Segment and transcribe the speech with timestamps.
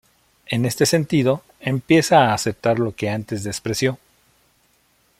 [0.47, 3.99] En este sentido, empieza a aceptar lo que antes despreció.